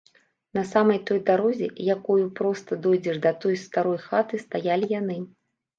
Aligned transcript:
На 0.57 0.63
самай 0.69 0.99
той 1.07 1.19
дарозе, 1.27 1.67
якою 1.93 2.25
проста 2.41 2.75
дойдзеш 2.87 3.21
да 3.29 3.37
той 3.45 3.55
старой 3.67 4.05
хаты, 4.09 4.45
стаялі 4.49 4.93
яны. 4.99 5.23